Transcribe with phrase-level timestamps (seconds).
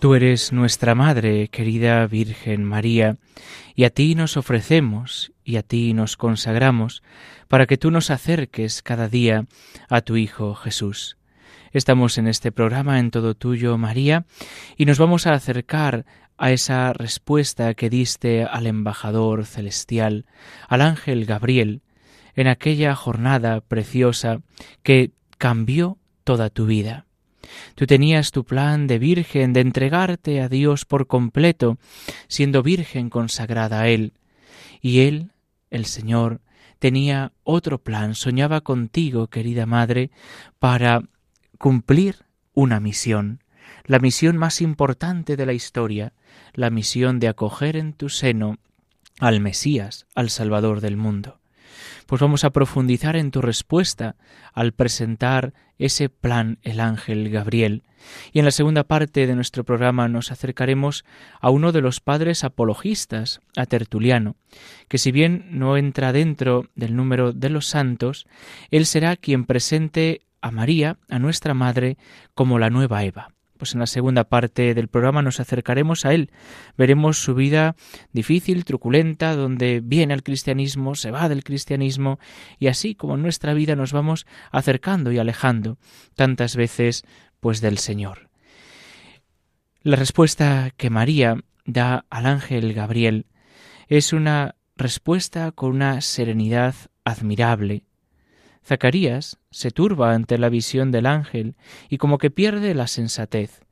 [0.00, 3.18] Tú eres nuestra Madre, querida Virgen María,
[3.74, 7.02] y a ti nos ofrecemos y a ti nos consagramos
[7.48, 9.44] para que tú nos acerques cada día
[9.90, 11.18] a tu Hijo Jesús.
[11.72, 14.24] Estamos en este programa en todo tuyo, María,
[14.78, 16.06] y nos vamos a acercar
[16.38, 20.24] a esa respuesta que diste al embajador celestial,
[20.66, 21.82] al ángel Gabriel,
[22.34, 24.40] en aquella jornada preciosa
[24.82, 27.04] que cambió toda tu vida.
[27.74, 31.78] Tú tenías tu plan de virgen, de entregarte a Dios por completo,
[32.28, 34.12] siendo virgen consagrada a Él.
[34.80, 35.32] Y Él,
[35.70, 36.40] el Señor,
[36.78, 40.10] tenía otro plan, soñaba contigo, querida Madre,
[40.58, 41.02] para
[41.58, 42.24] cumplir
[42.54, 43.42] una misión,
[43.84, 46.12] la misión más importante de la historia,
[46.54, 48.58] la misión de acoger en tu seno
[49.18, 51.39] al Mesías, al Salvador del mundo
[52.10, 54.16] pues vamos a profundizar en tu respuesta
[54.52, 57.84] al presentar ese plan el ángel Gabriel.
[58.32, 61.04] Y en la segunda parte de nuestro programa nos acercaremos
[61.40, 64.34] a uno de los padres apologistas, a Tertuliano,
[64.88, 68.26] que si bien no entra dentro del número de los santos,
[68.72, 71.96] él será quien presente a María, a nuestra Madre,
[72.34, 76.30] como la nueva Eva pues en la segunda parte del programa nos acercaremos a él.
[76.78, 77.76] Veremos su vida
[78.10, 82.18] difícil, truculenta, donde viene al cristianismo, se va del cristianismo,
[82.58, 85.76] y así como en nuestra vida nos vamos acercando y alejando
[86.14, 87.04] tantas veces
[87.38, 88.30] pues del Señor.
[89.82, 93.26] La respuesta que María da al ángel Gabriel
[93.88, 97.84] es una respuesta con una serenidad admirable,
[98.70, 101.56] Zacarías se turba ante la visión del ángel
[101.88, 103.62] y como que pierde la sensatez.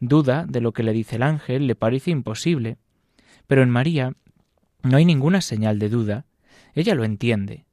[0.00, 2.78] Duda de lo que le dice el ángel, le parece imposible.
[3.46, 4.14] Pero en María
[4.82, 6.24] no hay ninguna señal de duda.
[6.72, 7.66] Ella lo entiende,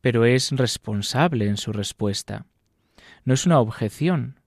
[0.00, 2.46] pero es responsable en su respuesta.
[3.24, 4.40] No es una objeción,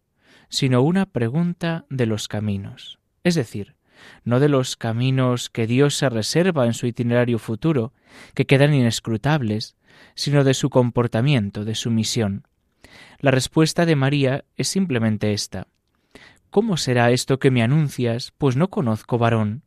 [0.49, 2.99] sino una pregunta de los caminos.
[3.23, 3.77] Es decir,
[4.25, 7.93] no de los caminos que Dios se reserva en su itinerario futuro,
[8.33, 9.77] que quedan inescrutables,
[10.15, 12.47] sino de su comportamiento, de su misión.
[13.19, 15.67] La respuesta de María es simplemente esta.
[16.49, 18.33] ¿Cómo será esto que me anuncias?
[18.37, 19.63] Pues no conozco varón.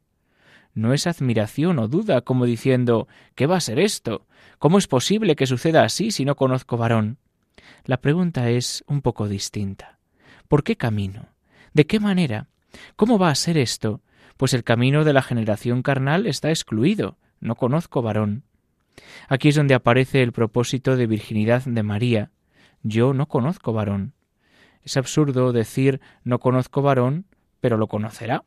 [0.75, 4.27] No es admiración o duda como diciendo ¿qué va a ser esto?
[4.59, 7.19] ¿Cómo es posible que suceda así si no conozco varón?
[7.85, 9.99] La pregunta es un poco distinta.
[10.49, 11.29] ¿Por qué camino?
[11.73, 12.49] ¿De qué manera?
[12.97, 14.01] ¿Cómo va a ser esto?
[14.37, 17.19] Pues el camino de la generación carnal está excluido.
[17.41, 18.45] No conozco varón.
[19.29, 22.31] Aquí es donde aparece el propósito de virginidad de María.
[22.83, 24.15] Yo no conozco varón.
[24.83, 27.27] Es absurdo decir no conozco varón,
[27.61, 28.45] pero lo conocerá.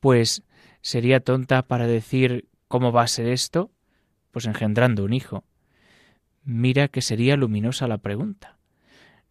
[0.00, 0.42] Pues
[0.80, 3.70] sería tonta para decir ¿cómo va a ser esto?
[4.30, 5.44] Pues engendrando un hijo.
[6.44, 8.56] Mira que sería luminosa la pregunta.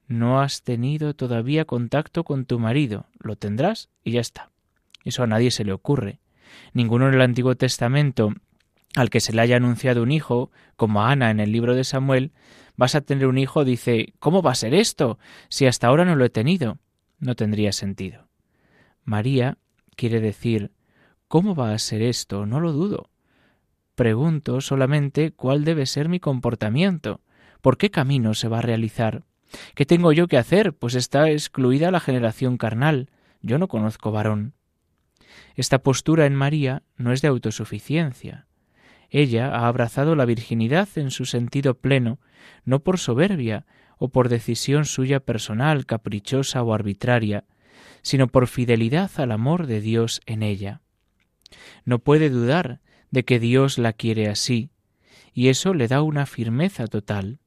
[0.07, 4.51] No has tenido todavía contacto con tu marido, lo tendrás y ya está.
[5.03, 6.19] Eso a nadie se le ocurre.
[6.73, 8.33] Ninguno en el Antiguo Testamento
[8.95, 11.83] al que se le haya anunciado un hijo, como a Ana en el libro de
[11.83, 12.31] Samuel,
[12.75, 15.17] vas a tener un hijo, dice, ¿cómo va a ser esto?
[15.49, 16.77] Si hasta ahora no lo he tenido.
[17.19, 18.27] No tendría sentido.
[19.03, 19.57] María
[19.95, 20.71] quiere decir,
[21.27, 22.45] ¿cómo va a ser esto?
[22.45, 23.09] No lo dudo.
[23.95, 27.21] Pregunto solamente cuál debe ser mi comportamiento,
[27.61, 29.23] por qué camino se va a realizar.
[29.75, 30.73] ¿Qué tengo yo que hacer?
[30.73, 33.09] Pues está excluida la generación carnal.
[33.41, 34.53] Yo no conozco varón.
[35.55, 38.47] Esta postura en María no es de autosuficiencia,
[39.11, 42.19] ella ha abrazado la virginidad en su sentido pleno,
[42.63, 43.65] no por soberbia
[43.97, 47.43] o por decisión suya personal, caprichosa o arbitraria,
[48.01, 50.81] sino por fidelidad al amor de Dios en ella.
[51.83, 52.79] No puede dudar
[53.11, 54.71] de que Dios la quiere así,
[55.33, 57.39] y eso le da una firmeza total.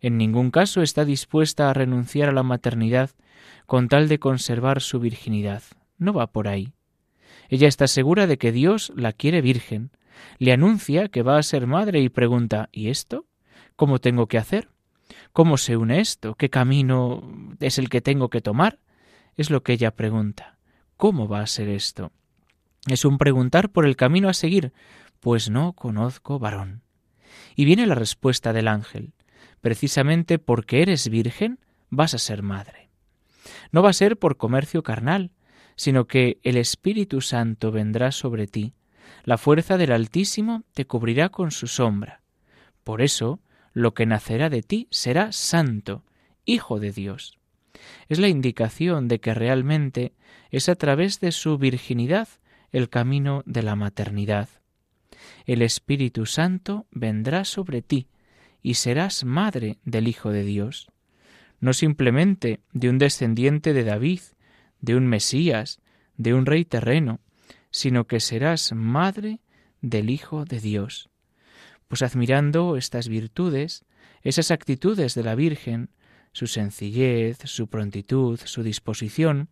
[0.00, 3.10] En ningún caso está dispuesta a renunciar a la maternidad
[3.66, 5.62] con tal de conservar su virginidad.
[5.98, 6.72] No va por ahí.
[7.48, 9.92] Ella está segura de que Dios la quiere virgen,
[10.38, 13.26] le anuncia que va a ser madre y pregunta ¿Y esto?
[13.76, 14.68] ¿Cómo tengo que hacer?
[15.32, 16.34] ¿Cómo se une esto?
[16.34, 17.22] ¿Qué camino
[17.60, 18.78] es el que tengo que tomar?
[19.36, 20.58] Es lo que ella pregunta.
[20.96, 22.10] ¿Cómo va a ser esto?
[22.86, 24.72] Es un preguntar por el camino a seguir,
[25.20, 26.82] pues no conozco varón.
[27.54, 29.12] Y viene la respuesta del ángel.
[29.60, 31.58] Precisamente porque eres virgen,
[31.90, 32.90] vas a ser madre.
[33.72, 35.32] No va a ser por comercio carnal,
[35.76, 38.74] sino que el Espíritu Santo vendrá sobre ti,
[39.24, 42.22] la fuerza del Altísimo te cubrirá con su sombra.
[42.84, 43.40] Por eso,
[43.72, 46.04] lo que nacerá de ti será santo,
[46.44, 47.38] hijo de Dios.
[48.08, 50.14] Es la indicación de que realmente
[50.50, 52.28] es a través de su virginidad
[52.72, 54.48] el camino de la maternidad.
[55.44, 58.08] El Espíritu Santo vendrá sobre ti
[58.62, 60.88] y serás madre del Hijo de Dios,
[61.60, 64.20] no simplemente de un descendiente de David,
[64.80, 65.80] de un Mesías,
[66.16, 67.20] de un rey terreno,
[67.76, 69.40] sino que serás madre
[69.82, 71.10] del Hijo de Dios.
[71.88, 73.84] Pues admirando estas virtudes,
[74.22, 75.90] esas actitudes de la Virgen,
[76.32, 79.50] su sencillez, su prontitud, su disposición,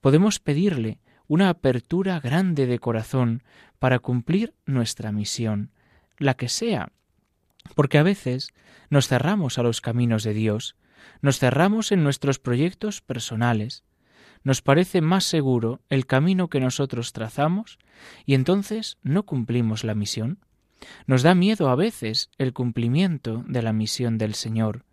[0.00, 3.42] podemos pedirle una apertura grande de corazón
[3.80, 5.72] para cumplir nuestra misión,
[6.18, 6.92] la que sea,
[7.74, 8.50] porque a veces
[8.90, 10.76] nos cerramos a los caminos de Dios,
[11.20, 13.82] nos cerramos en nuestros proyectos personales,
[14.44, 17.78] nos parece más seguro el camino que nosotros trazamos
[18.24, 20.38] y entonces no cumplimos la misión.
[21.06, 24.84] Nos da miedo a veces el cumplimiento de la misión del Señor,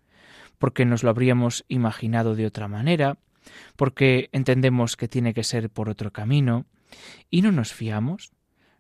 [0.57, 3.17] porque nos lo habríamos imaginado de otra manera,
[3.75, 6.65] porque entendemos que tiene que ser por otro camino,
[7.29, 8.31] y no nos fiamos,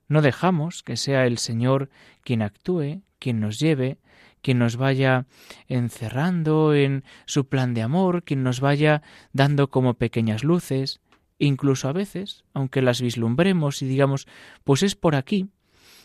[0.07, 1.89] no dejamos que sea el Señor
[2.21, 3.97] quien actúe, quien nos lleve,
[4.43, 5.25] quien nos vaya
[5.67, 9.01] encerrando en su plan de amor, quien nos vaya
[9.31, 11.01] dando como pequeñas luces,
[11.39, 14.27] incluso a veces, aunque las vislumbremos y digamos,
[14.63, 15.47] pues es por aquí,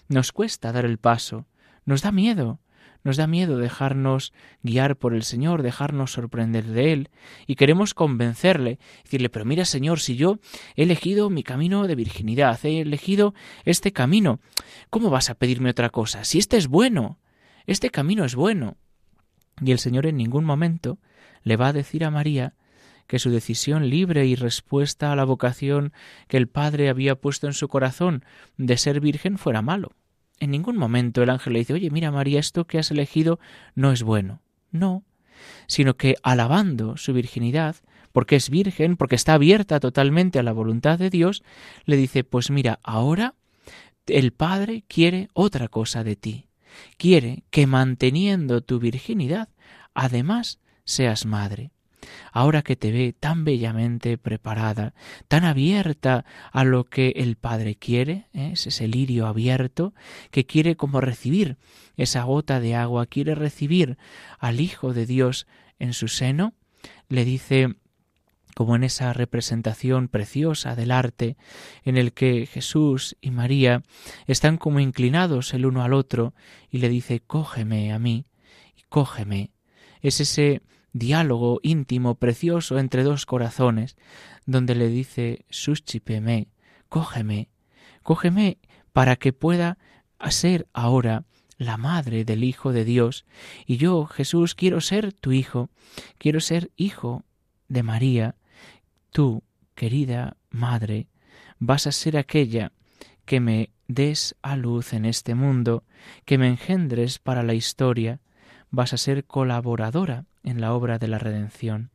[0.08, 1.46] nos cuesta dar el paso,
[1.84, 2.60] nos da miedo,
[3.04, 4.32] nos da miedo dejarnos
[4.62, 7.10] guiar por el Señor, dejarnos sorprender de Él,
[7.46, 10.38] y queremos convencerle, decirle, pero mira Señor, si yo
[10.76, 13.34] he elegido mi camino de virginidad, he elegido
[13.64, 14.40] este camino,
[14.90, 16.24] ¿cómo vas a pedirme otra cosa?
[16.24, 17.18] Si este es bueno,
[17.72, 18.76] este camino es bueno.
[19.60, 20.98] Y el Señor en ningún momento
[21.42, 22.54] le va a decir a María
[23.06, 25.92] que su decisión libre y respuesta a la vocación
[26.28, 28.24] que el Padre había puesto en su corazón
[28.56, 29.92] de ser virgen fuera malo.
[30.40, 33.38] En ningún momento el ángel le dice, oye, mira María, esto que has elegido
[33.74, 34.42] no es bueno.
[34.70, 35.04] No,
[35.66, 37.76] sino que alabando su virginidad,
[38.12, 41.42] porque es virgen, porque está abierta totalmente a la voluntad de Dios,
[41.84, 43.34] le dice, pues mira, ahora
[44.06, 46.47] el Padre quiere otra cosa de ti.
[46.96, 49.48] Quiere que manteniendo tu virginidad,
[49.94, 51.72] además seas madre
[52.32, 54.94] ahora que te ve tan bellamente preparada,
[55.28, 58.50] tan abierta a lo que el Padre quiere, ¿eh?
[58.52, 59.94] es ese lirio abierto
[60.30, 61.56] que quiere como recibir
[61.96, 63.98] esa gota de agua, quiere recibir
[64.38, 65.46] al Hijo de Dios
[65.78, 66.54] en su seno,
[67.08, 67.74] le dice
[68.58, 71.36] como en esa representación preciosa del arte
[71.84, 73.84] en el que Jesús y María
[74.26, 76.34] están como inclinados el uno al otro
[76.68, 78.26] y le dice cógeme a mí
[78.76, 79.52] y cógeme.
[80.00, 80.60] Es ese
[80.92, 83.96] diálogo íntimo, precioso entre dos corazones,
[84.44, 86.48] donde le dice Suschipeme,
[86.88, 87.50] cógeme,
[88.02, 88.58] cógeme
[88.92, 89.78] para que pueda
[90.30, 91.22] ser ahora
[91.58, 93.24] la madre del Hijo de Dios,
[93.66, 95.70] y yo, Jesús, quiero ser tu Hijo,
[96.18, 97.24] quiero ser hijo
[97.68, 98.34] de María,
[99.12, 99.42] tú,
[99.74, 101.08] querida Madre,
[101.58, 102.72] vas a ser aquella
[103.24, 105.84] que me des a luz en este mundo,
[106.24, 108.20] que me engendres para la historia,
[108.70, 111.90] vas a ser colaboradora en la obra de la redención.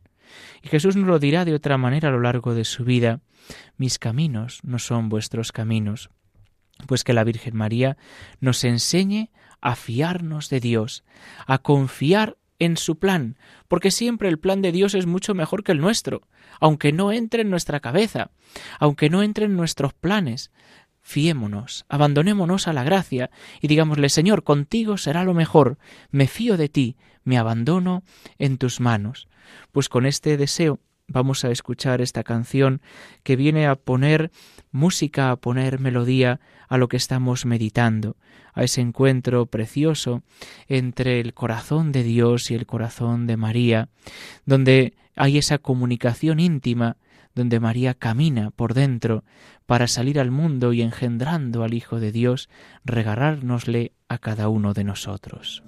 [0.62, 3.22] Y Jesús nos lo dirá de otra manera a lo largo de su vida,
[3.78, 6.10] mis caminos no son vuestros caminos,
[6.88, 7.98] pues que la Virgen María
[8.40, 9.30] nos enseñe
[9.62, 11.04] a fiarnos de Dios,
[11.46, 15.72] a confiar en su plan, porque siempre el plan de Dios es mucho mejor que
[15.72, 16.22] el nuestro,
[16.60, 18.32] aunque no entre en nuestra cabeza,
[18.80, 20.52] aunque no entre en nuestros planes.
[21.02, 23.30] Fiémonos, abandonémonos a la gracia
[23.62, 25.78] y digámosle, Señor, contigo será lo mejor,
[26.12, 28.04] me fío de ti, me abandono
[28.38, 29.28] en tus manos.
[29.72, 32.82] Pues con este deseo vamos a escuchar esta canción
[33.24, 34.32] que viene a poner
[34.72, 38.18] música, a poner melodía a lo que estamos meditando,
[38.54, 40.24] a ese encuentro precioso
[40.68, 43.90] entre el corazón de Dios y el corazón de María,
[44.46, 46.98] donde hay esa comunicación íntima,
[47.36, 49.24] donde María camina por dentro
[49.66, 52.50] para salir al mundo y engendrando al Hijo de Dios,
[52.86, 55.64] regalárnosle a cada uno de nosotros.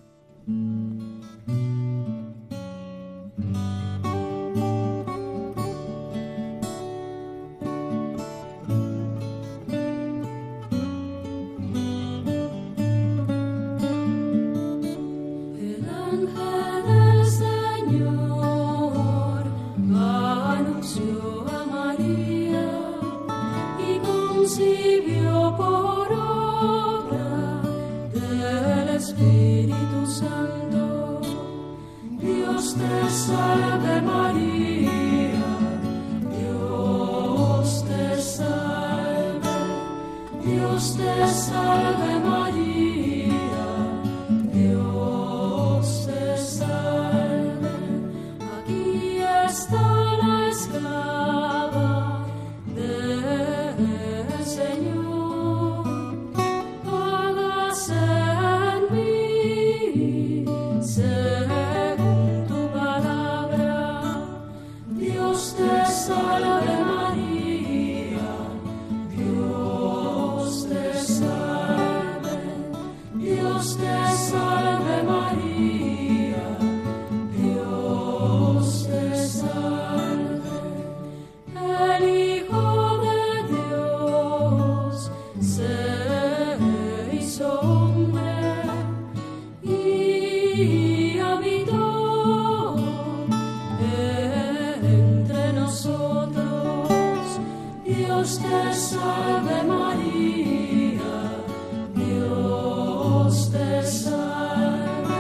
[103.36, 105.12] Dios te salve,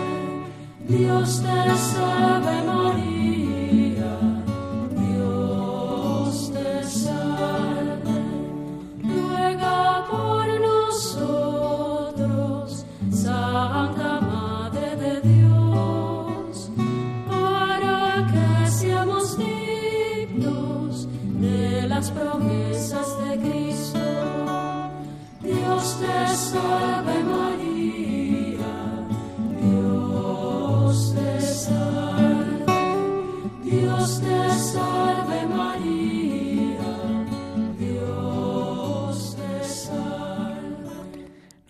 [0.87, 1.84] Dios te salve.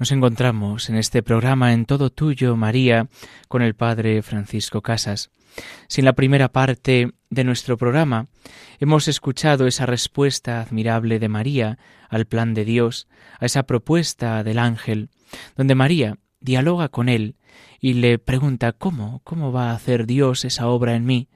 [0.05, 3.07] Nos encontramos en este programa en todo tuyo, María,
[3.47, 5.31] con el Padre Francisco Casas.
[5.87, 8.27] Si en la primera parte de nuestro programa
[8.77, 13.07] hemos escuchado esa respuesta admirable de María al plan de Dios,
[13.39, 15.09] a esa propuesta del ángel,
[15.55, 17.35] donde María dialoga con él
[17.79, 21.29] y le pregunta cómo, cómo va a hacer Dios esa obra en mí,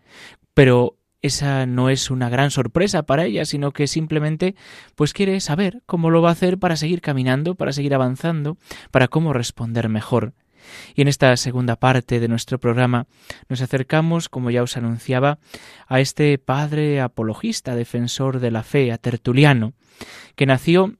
[0.53, 4.55] pero esa no es una gran sorpresa para ella, sino que simplemente
[4.95, 8.57] pues quiere saber cómo lo va a hacer para seguir caminando, para seguir avanzando,
[8.91, 10.33] para cómo responder mejor.
[10.95, 13.07] Y en esta segunda parte de nuestro programa
[13.47, 15.39] nos acercamos, como ya os anunciaba,
[15.87, 19.73] a este padre apologista, defensor de la fe, a Tertuliano,
[20.35, 20.95] que nació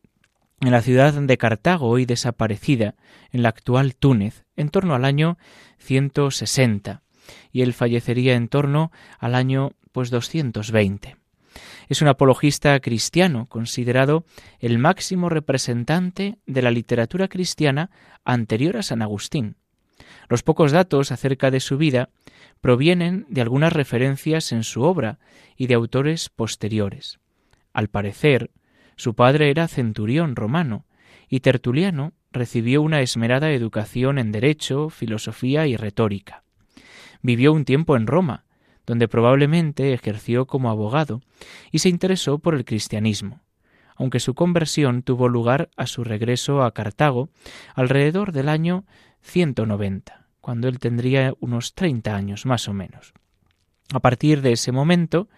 [0.61, 2.95] en la ciudad de Cartago, hoy desaparecida,
[3.31, 5.37] en la actual Túnez, en torno al año
[5.77, 7.03] 160,
[7.51, 11.17] y él fallecería en torno al año pues 220.
[11.89, 14.23] Es un apologista cristiano, considerado
[14.61, 17.91] el máximo representante de la literatura cristiana
[18.23, 19.57] anterior a San Agustín.
[20.29, 22.11] Los pocos datos acerca de su vida
[22.61, 25.19] provienen de algunas referencias en su obra
[25.57, 27.19] y de autores posteriores.
[27.73, 28.51] Al parecer,
[28.95, 30.85] su padre era centurión romano
[31.27, 36.45] y Tertuliano recibió una esmerada educación en derecho, filosofía y retórica.
[37.21, 38.45] Vivió un tiempo en Roma,
[38.89, 41.21] donde probablemente ejerció como abogado
[41.71, 43.43] y se interesó por el cristianismo,
[43.95, 47.29] aunque su conversión tuvo lugar a su regreso a Cartago
[47.75, 48.85] alrededor del año
[49.21, 53.13] 190, cuando él tendría unos 30 años más o menos.
[53.93, 55.29] A partir de ese momento,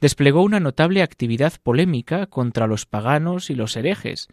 [0.00, 4.28] desplegó una notable actividad polémica contra los paganos y los herejes,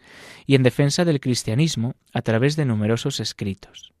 [0.46, 3.92] y en defensa del cristianismo a través de numerosos escritos.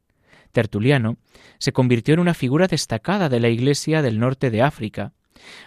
[0.52, 1.16] Tertuliano
[1.58, 5.12] se convirtió en una figura destacada de la Iglesia del norte de África,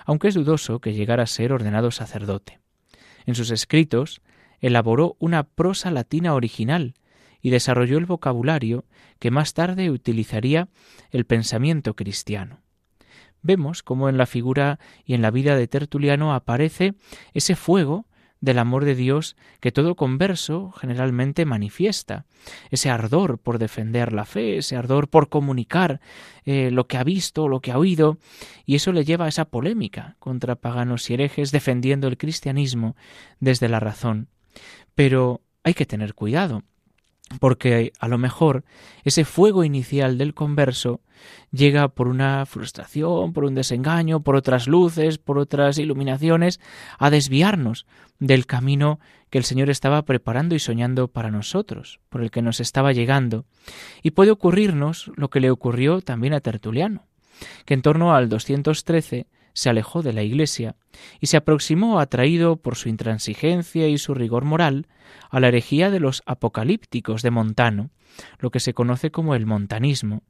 [0.06, 2.60] aunque es dudoso que llegara a ser ordenado sacerdote.
[3.26, 4.22] En sus escritos
[4.62, 6.94] elaboró una prosa latina original
[7.42, 8.86] y desarrolló el vocabulario
[9.20, 10.70] que más tarde utilizaría
[11.12, 12.62] el pensamiento cristiano.
[13.42, 16.96] Vemos cómo en la figura y en la vida de Tertuliano aparece
[17.34, 18.08] ese fuego
[18.46, 22.26] del amor de Dios que todo converso generalmente manifiesta,
[22.70, 26.00] ese ardor por defender la fe, ese ardor por comunicar
[26.46, 28.20] eh, lo que ha visto, lo que ha oído,
[28.66, 32.96] y eso le lleva a esa polémica contra paganos y herejes defendiendo el cristianismo
[33.40, 34.30] desde la razón.
[34.94, 36.64] Pero hay que tener cuidado,
[37.40, 38.64] porque a lo mejor
[39.04, 41.02] ese fuego inicial del converso
[41.52, 46.60] llega por una frustración, por un desengaño, por otras luces, por otras iluminaciones,
[47.00, 47.86] a desviarnos
[48.20, 52.60] del camino que el Señor estaba preparando y soñando para nosotros, por el que nos
[52.60, 53.46] estaba llegando.
[54.04, 57.06] Y puede ocurrirnos lo que le ocurrió también a Tertuliano,
[57.66, 60.76] que en torno al 213 se alejó de la Iglesia
[61.20, 64.88] y se aproximó, atraído por su intransigencia y su rigor moral,
[65.32, 67.90] a la herejía de los apocalípticos de Montano,
[68.38, 70.24] lo que se conoce como el montanismo,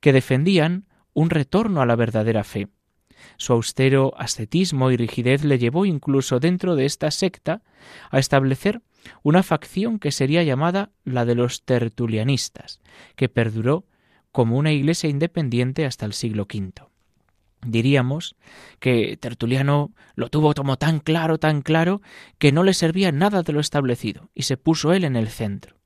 [0.00, 2.68] que defendían un retorno a la verdadera fe.
[3.36, 7.62] Su austero ascetismo y rigidez le llevó incluso dentro de esta secta
[8.10, 8.82] a establecer
[9.22, 12.80] una facción que sería llamada la de los tertulianistas,
[13.14, 13.86] que perduró
[14.32, 16.93] como una iglesia independiente hasta el siglo V.
[17.64, 18.36] Diríamos
[18.78, 22.02] que Tertuliano lo tuvo como tan claro, tan claro,
[22.38, 25.76] que no le servía nada de lo establecido, y se puso él en el centro.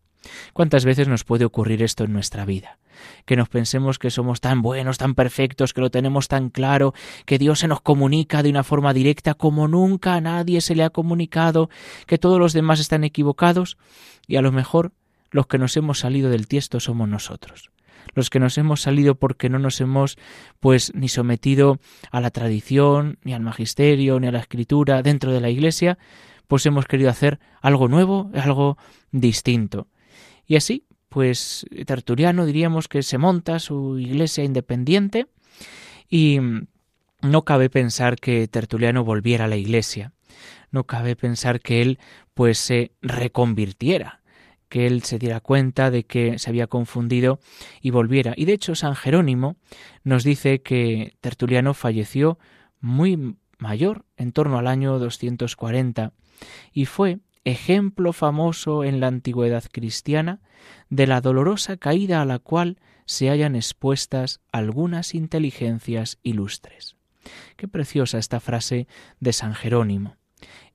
[0.53, 2.79] ¿Cuántas veces nos puede ocurrir esto en nuestra vida?
[3.25, 6.95] Que nos pensemos que somos tan buenos, tan perfectos, que lo tenemos tan claro,
[7.25, 10.83] que Dios se nos comunica de una forma directa como nunca a nadie se le
[10.83, 11.71] ha comunicado,
[12.07, 13.79] que todos los demás están equivocados,
[14.27, 14.93] y a lo mejor
[15.31, 17.71] los que nos hemos salido del tiesto somos nosotros
[18.15, 20.17] los que nos hemos salido porque no nos hemos
[20.61, 21.79] pues ni sometido
[22.11, 25.99] a la tradición, ni al magisterio, ni a la escritura dentro de la iglesia,
[26.47, 28.79] pues hemos querido hacer algo nuevo, algo
[29.13, 29.89] distinto.
[30.47, 35.27] Y así, pues Tertuliano diríamos que se monta su iglesia independiente
[36.09, 36.39] y
[37.21, 40.13] no cabe pensar que Tertuliano volviera a la iglesia.
[40.71, 41.99] No cabe pensar que él
[42.35, 44.18] pues se reconvirtiera
[44.69, 47.41] que él se diera cuenta de que se había confundido
[47.81, 48.35] y volviera.
[48.37, 49.57] Y de hecho San Jerónimo
[50.05, 52.39] nos dice que Tertuliano falleció
[52.81, 56.13] muy mayor, en torno al año 240,
[56.73, 60.41] y fue ejemplo famoso en la antigüedad cristiana
[60.91, 66.97] de la dolorosa caída a la cual se hallan expuestas algunas inteligencias ilustres.
[67.57, 68.87] Qué preciosa esta frase
[69.19, 70.18] de San Jerónimo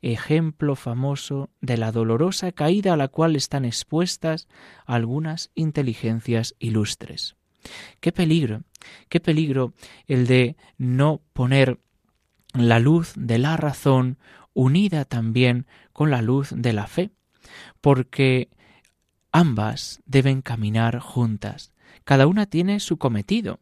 [0.02, 4.48] ejemplo famoso de la dolorosa caída a la cual están expuestas
[4.86, 7.36] algunas inteligencias ilustres.
[8.00, 8.64] Qué peligro,
[9.10, 9.74] qué peligro
[10.08, 11.80] el de no poner
[12.54, 14.18] la luz de la razón
[14.54, 17.12] unida también con la luz de la fe,
[17.82, 18.50] porque
[19.32, 21.74] ambas deben caminar juntas.
[22.04, 23.60] Cada una tiene su cometido,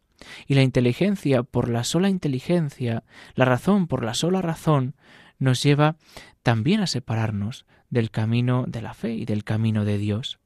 [0.48, 3.04] y la inteligencia por la sola inteligencia,
[3.36, 4.96] la razón por la sola razón,
[5.41, 5.97] nos lleva
[6.43, 10.39] también a separarnos del camino de la fe y del camino de Dios.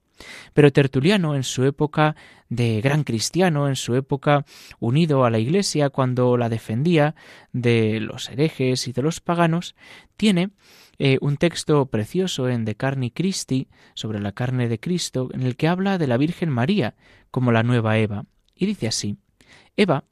[0.53, 2.15] Pero Tertuliano, en su época
[2.47, 4.45] de gran cristiano, en su época
[4.79, 7.15] unido a la Iglesia cuando la defendía
[7.51, 9.75] de los herejes y de los paganos,
[10.15, 10.51] tiene
[10.97, 15.57] eh, un texto precioso en De Carni Christi, sobre la carne de Cristo, en el
[15.57, 16.95] que habla de la Virgen María
[17.29, 18.25] como la nueva Eva.
[18.55, 19.17] Y dice así,
[19.75, 20.05] Eva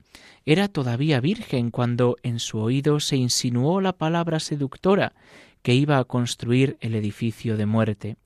[0.45, 5.13] era todavía virgen cuando en su oído se insinuó la palabra seductora
[5.62, 8.17] que iba a construir el edificio de muerte.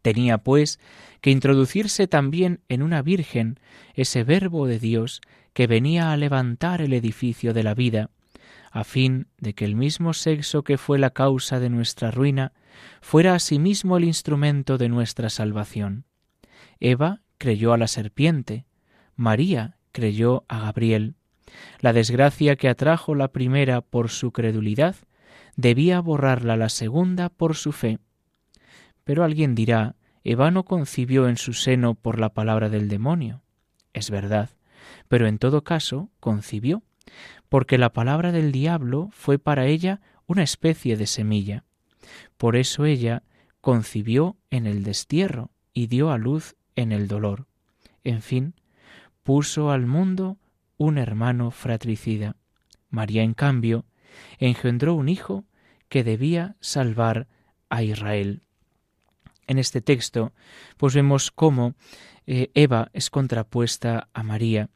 [0.00, 0.80] Tenía, pues,
[1.20, 3.58] que introducirse también en una virgen
[3.94, 5.20] ese verbo de Dios
[5.52, 8.10] que venía a levantar el edificio de la vida,
[8.70, 12.52] a fin de que el mismo sexo que fue la causa de nuestra ruina
[13.00, 16.04] fuera asimismo el instrumento de nuestra salvación.
[16.80, 18.66] Eva creyó a la serpiente,
[19.16, 21.14] María creyó a Gabriel.
[21.80, 24.96] La desgracia que atrajo la primera por su credulidad
[25.56, 27.98] debía borrarla la segunda por su fe.
[29.04, 33.42] Pero alguien dirá, Eva no concibió en su seno por la palabra del demonio.
[33.92, 34.50] Es verdad,
[35.08, 36.82] pero en todo caso concibió,
[37.48, 41.64] porque la palabra del diablo fue para ella una especie de semilla.
[42.36, 43.22] Por eso ella
[43.60, 47.46] concibió en el destierro y dio a luz en el dolor.
[48.02, 48.54] En fin,
[49.22, 50.38] puso al mundo
[50.76, 52.36] un hermano fratricida.
[52.90, 53.84] María, en cambio,
[54.38, 55.44] engendró un hijo
[55.88, 57.28] que debía salvar
[57.68, 58.42] a Israel.
[59.46, 60.32] En este texto,
[60.76, 61.74] pues vemos cómo
[62.26, 64.70] eh, Eva es contrapuesta a María.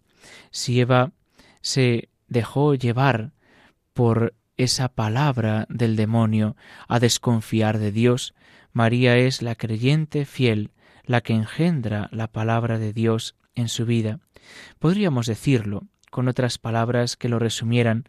[0.51, 1.13] Si Eva
[1.61, 3.33] se dejó llevar
[3.95, 6.57] por esa palabra del demonio
[6.89, 8.35] a desconfiar de Dios,
[8.73, 10.73] María es la creyente fiel,
[11.05, 14.21] la que engendra la palabra de Dios en su vida.
[14.79, 18.05] Podríamos decirlo con otras palabras que lo resumieran.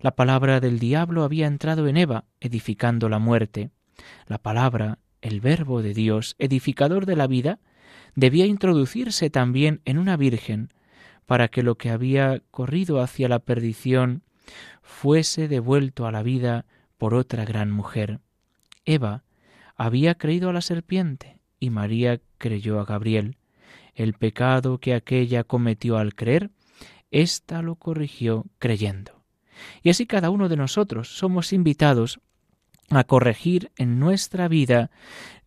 [0.00, 3.70] La palabra del diablo había entrado en Eva, edificando la muerte.
[4.26, 7.60] La palabra, el verbo de Dios, edificador de la vida,
[8.14, 10.72] debía introducirse también en una virgen,
[11.26, 14.22] para que lo que había corrido hacia la perdición
[14.82, 16.66] fuese devuelto a la vida
[16.98, 18.20] por otra gran mujer.
[18.84, 19.24] Eva
[19.76, 23.36] había creído a la serpiente y María creyó a Gabriel.
[23.94, 26.50] El pecado que aquella cometió al creer,
[27.10, 29.24] ésta lo corrigió creyendo.
[29.82, 32.20] Y así cada uno de nosotros somos invitados
[32.90, 34.90] a corregir en nuestra vida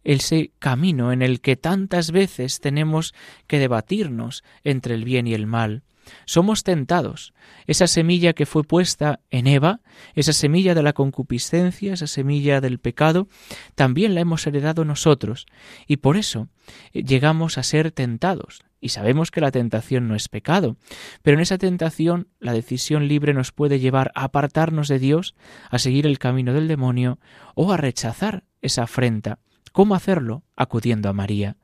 [0.03, 3.13] ese camino en el que tantas veces tenemos
[3.45, 5.83] que debatirnos entre el bien y el mal,
[6.25, 7.33] somos tentados.
[7.65, 9.81] Esa semilla que fue puesta en Eva,
[10.13, 13.27] esa semilla de la concupiscencia, esa semilla del pecado,
[13.75, 15.45] también la hemos heredado nosotros.
[15.87, 16.49] Y por eso
[16.93, 18.61] eh, llegamos a ser tentados.
[18.79, 20.77] Y sabemos que la tentación no es pecado,
[21.23, 25.35] pero en esa tentación la decisión libre nos puede llevar a apartarnos de Dios,
[25.71, 27.19] a seguir el camino del demonio
[27.55, 29.39] o a rechazar esa afrenta.
[29.71, 30.43] ¿Cómo hacerlo?
[30.55, 31.57] Acudiendo a María.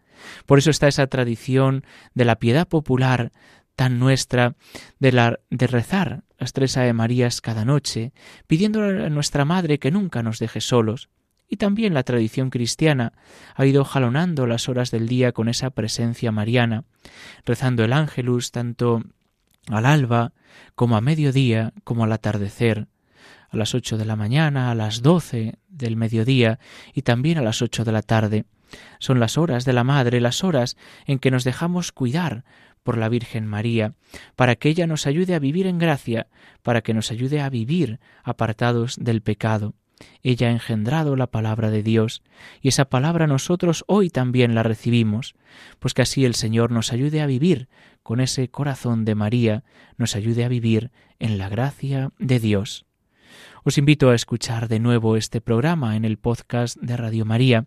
[0.45, 3.31] Por eso está esa tradición de la piedad popular
[3.75, 4.55] tan nuestra
[4.99, 8.11] de, la, de rezar las tres Ave Marías cada noche,
[8.47, 11.09] pidiéndole a nuestra Madre que nunca nos deje solos.
[11.47, 13.13] Y también la tradición cristiana
[13.55, 16.83] ha ido jalonando las horas del día con esa presencia mariana,
[17.45, 19.03] rezando el ángelus tanto
[19.69, 20.33] al alba
[20.75, 22.87] como a mediodía como al atardecer,
[23.49, 26.59] a las ocho de la mañana, a las doce del mediodía
[26.93, 28.45] y también a las ocho de la tarde.
[28.99, 32.43] Son las horas de la Madre, las horas en que nos dejamos cuidar
[32.83, 33.95] por la Virgen María,
[34.35, 36.27] para que ella nos ayude a vivir en gracia,
[36.61, 39.73] para que nos ayude a vivir apartados del pecado.
[40.21, 42.23] Ella ha engendrado la palabra de Dios,
[42.61, 45.35] y esa palabra nosotros hoy también la recibimos,
[45.79, 47.69] pues que así el Señor nos ayude a vivir
[48.01, 49.63] con ese corazón de María,
[49.97, 52.85] nos ayude a vivir en la gracia de Dios.
[53.63, 57.65] Os invito a escuchar de nuevo este programa en el podcast de Radio María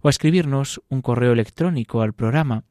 [0.00, 2.64] o a escribirnos un correo electrónico al programa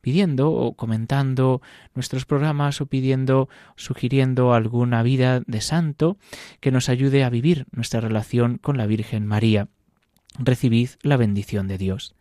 [0.00, 1.60] pidiendo o comentando
[1.94, 6.16] nuestros programas o pidiendo, sugiriendo alguna vida de santo
[6.60, 9.68] que nos ayude a vivir nuestra relación con la Virgen María.
[10.38, 12.14] Recibid la bendición de Dios.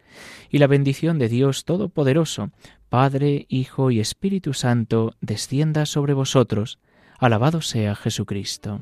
[0.50, 2.52] Y la bendición de Dios Todopoderoso,
[2.90, 6.80] Padre, Hijo y Espíritu Santo, descienda sobre vosotros.
[7.20, 8.82] Alabado sea Jesucristo.